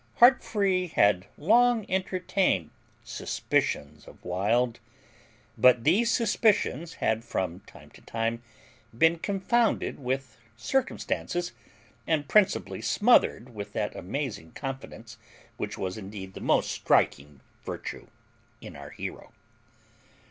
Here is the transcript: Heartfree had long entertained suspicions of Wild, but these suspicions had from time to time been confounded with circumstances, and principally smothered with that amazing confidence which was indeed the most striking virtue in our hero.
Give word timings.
Heartfree 0.19 0.87
had 0.93 1.27
long 1.37 1.85
entertained 1.87 2.71
suspicions 3.03 4.07
of 4.07 4.25
Wild, 4.25 4.79
but 5.59 5.83
these 5.83 6.09
suspicions 6.09 6.93
had 6.95 7.23
from 7.23 7.59
time 7.67 7.91
to 7.91 8.01
time 8.01 8.41
been 8.97 9.19
confounded 9.19 9.99
with 9.99 10.39
circumstances, 10.57 11.51
and 12.07 12.27
principally 12.27 12.81
smothered 12.81 13.53
with 13.53 13.73
that 13.73 13.95
amazing 13.95 14.53
confidence 14.53 15.19
which 15.57 15.77
was 15.77 15.99
indeed 15.99 16.33
the 16.33 16.41
most 16.41 16.71
striking 16.71 17.41
virtue 17.63 18.07
in 18.59 18.75
our 18.75 18.89
hero. 18.89 19.31